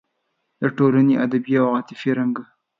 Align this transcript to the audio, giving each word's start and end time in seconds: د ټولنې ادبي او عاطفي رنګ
د 0.61 0.63
ټولنې 0.77 1.15
ادبي 1.25 1.53
او 1.63 1.67
عاطفي 1.75 2.11
رنګ 2.19 2.35